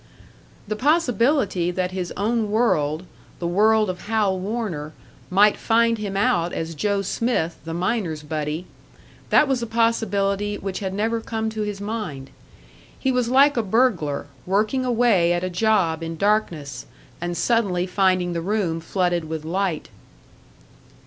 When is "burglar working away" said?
13.61-15.33